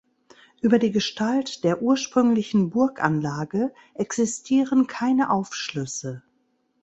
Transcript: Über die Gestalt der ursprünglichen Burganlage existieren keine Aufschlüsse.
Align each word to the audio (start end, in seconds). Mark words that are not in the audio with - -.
Über 0.61 0.79
die 0.79 0.91
Gestalt 0.91 1.63
der 1.63 1.83
ursprünglichen 1.83 2.71
Burganlage 2.71 3.71
existieren 3.93 4.87
keine 4.87 5.29
Aufschlüsse. 5.29 6.23